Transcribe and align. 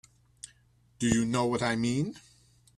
Do 0.97 1.07
you 1.07 1.25
know 1.25 1.45
what 1.45 1.61
I 1.61 1.75
mean? 1.75 2.15